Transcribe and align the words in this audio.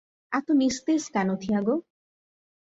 এত 0.31 0.47
নিস্তেজ 0.61 1.03
কেন, 1.13 1.29
থিয়াগো? 1.41 1.75